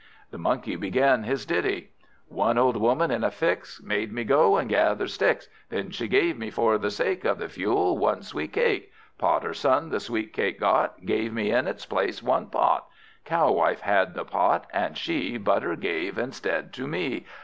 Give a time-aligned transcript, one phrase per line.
[0.31, 1.91] The Monkey began his ditty:
[2.27, 6.39] "One old Woman, in a fix, Made me go and gather sticks; Then she gave
[6.39, 8.91] me, for the sake Of the fuel, one sweet cake.
[9.19, 12.87] Potter's son the sweet cake got, Gave me in its place, one pot.
[13.25, 17.23] Cow wife had the pot, and she Butter gave instead to me.